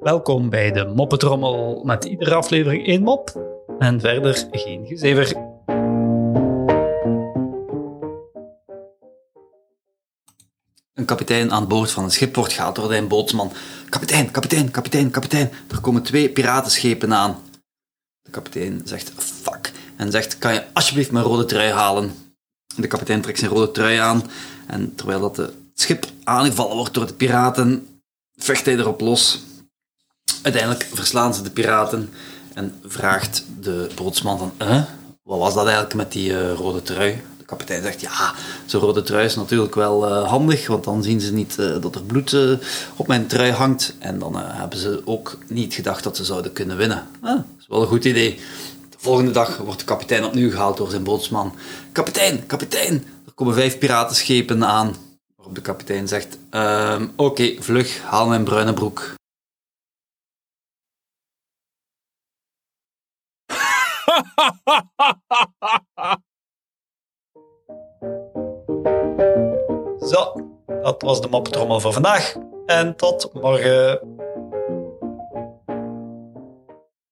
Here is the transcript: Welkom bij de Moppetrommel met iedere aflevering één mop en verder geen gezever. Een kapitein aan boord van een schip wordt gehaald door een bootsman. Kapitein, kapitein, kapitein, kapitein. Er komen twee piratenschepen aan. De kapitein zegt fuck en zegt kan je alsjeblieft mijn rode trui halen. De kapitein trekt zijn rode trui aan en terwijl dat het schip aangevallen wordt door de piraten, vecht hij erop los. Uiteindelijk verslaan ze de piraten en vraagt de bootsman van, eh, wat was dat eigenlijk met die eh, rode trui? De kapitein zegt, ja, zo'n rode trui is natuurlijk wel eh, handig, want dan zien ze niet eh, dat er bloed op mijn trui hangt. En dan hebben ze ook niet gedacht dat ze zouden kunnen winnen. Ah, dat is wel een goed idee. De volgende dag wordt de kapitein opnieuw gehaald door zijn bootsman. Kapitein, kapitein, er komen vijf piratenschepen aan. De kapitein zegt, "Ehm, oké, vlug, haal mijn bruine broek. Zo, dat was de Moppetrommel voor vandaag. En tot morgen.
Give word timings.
Welkom 0.00 0.50
bij 0.50 0.72
de 0.72 0.92
Moppetrommel 0.94 1.82
met 1.84 2.04
iedere 2.04 2.34
aflevering 2.34 2.86
één 2.86 3.02
mop 3.02 3.40
en 3.78 4.00
verder 4.00 4.46
geen 4.50 4.86
gezever. 4.86 5.36
Een 10.94 11.04
kapitein 11.04 11.52
aan 11.52 11.68
boord 11.68 11.90
van 11.90 12.04
een 12.04 12.10
schip 12.10 12.34
wordt 12.34 12.52
gehaald 12.52 12.76
door 12.76 12.92
een 12.92 13.08
bootsman. 13.08 13.52
Kapitein, 13.88 14.30
kapitein, 14.30 14.70
kapitein, 14.70 15.10
kapitein. 15.10 15.50
Er 15.70 15.80
komen 15.80 16.02
twee 16.02 16.30
piratenschepen 16.30 17.14
aan. 17.14 17.38
De 18.22 18.30
kapitein 18.30 18.80
zegt 18.84 19.12
fuck 19.16 19.72
en 19.96 20.10
zegt 20.10 20.38
kan 20.38 20.54
je 20.54 20.64
alsjeblieft 20.72 21.10
mijn 21.10 21.24
rode 21.24 21.44
trui 21.44 21.70
halen. 21.70 22.14
De 22.76 22.86
kapitein 22.86 23.20
trekt 23.20 23.38
zijn 23.38 23.50
rode 23.50 23.70
trui 23.70 23.96
aan 23.96 24.30
en 24.66 24.94
terwijl 24.94 25.20
dat 25.20 25.36
het 25.36 25.52
schip 25.74 26.06
aangevallen 26.24 26.76
wordt 26.76 26.94
door 26.94 27.06
de 27.06 27.14
piraten, 27.14 27.86
vecht 28.36 28.64
hij 28.64 28.76
erop 28.76 29.00
los. 29.00 29.42
Uiteindelijk 30.42 30.88
verslaan 30.92 31.34
ze 31.34 31.42
de 31.42 31.50
piraten 31.50 32.10
en 32.54 32.80
vraagt 32.84 33.44
de 33.60 33.90
bootsman 33.94 34.38
van, 34.38 34.52
eh, 34.56 34.82
wat 35.24 35.38
was 35.38 35.54
dat 35.54 35.64
eigenlijk 35.64 35.94
met 35.94 36.12
die 36.12 36.38
eh, 36.38 36.52
rode 36.52 36.82
trui? 36.82 37.22
De 37.38 37.44
kapitein 37.44 37.82
zegt, 37.82 38.00
ja, 38.00 38.34
zo'n 38.66 38.80
rode 38.80 39.02
trui 39.02 39.24
is 39.24 39.36
natuurlijk 39.36 39.74
wel 39.74 40.06
eh, 40.06 40.28
handig, 40.28 40.66
want 40.66 40.84
dan 40.84 41.02
zien 41.02 41.20
ze 41.20 41.32
niet 41.32 41.58
eh, 41.58 41.80
dat 41.80 41.94
er 41.94 42.02
bloed 42.02 42.36
op 42.96 43.06
mijn 43.06 43.26
trui 43.26 43.52
hangt. 43.52 43.94
En 43.98 44.18
dan 44.18 44.36
hebben 44.36 44.78
ze 44.78 45.02
ook 45.04 45.38
niet 45.48 45.74
gedacht 45.74 46.04
dat 46.04 46.16
ze 46.16 46.24
zouden 46.24 46.52
kunnen 46.52 46.76
winnen. 46.76 47.06
Ah, 47.20 47.30
dat 47.30 47.44
is 47.58 47.66
wel 47.66 47.80
een 47.80 47.86
goed 47.86 48.04
idee. 48.04 48.34
De 48.90 48.96
volgende 48.98 49.30
dag 49.30 49.56
wordt 49.56 49.78
de 49.78 49.84
kapitein 49.84 50.24
opnieuw 50.24 50.50
gehaald 50.50 50.76
door 50.76 50.90
zijn 50.90 51.02
bootsman. 51.02 51.54
Kapitein, 51.92 52.46
kapitein, 52.46 53.04
er 53.26 53.32
komen 53.34 53.54
vijf 53.54 53.78
piratenschepen 53.78 54.64
aan. 54.64 54.94
De 55.54 55.60
kapitein 55.60 56.08
zegt, 56.08 56.38
"Ehm, 56.50 57.08
oké, 57.16 57.62
vlug, 57.62 58.02
haal 58.02 58.28
mijn 58.28 58.44
bruine 58.44 58.72
broek. 58.72 59.14
Zo, 70.10 70.32
dat 70.82 71.02
was 71.02 71.20
de 71.20 71.28
Moppetrommel 71.30 71.80
voor 71.80 71.92
vandaag. 71.92 72.34
En 72.66 72.96
tot 72.96 73.30
morgen. 73.32 74.13